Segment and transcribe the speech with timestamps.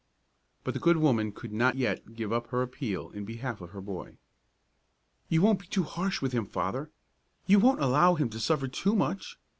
[0.63, 3.81] But the good woman could not yet give up her appeal in behalf of her
[3.81, 4.17] boy.
[5.29, 6.89] "You won't be too harsh with him, Father?
[7.45, 9.37] You won't allow him to suffer too much?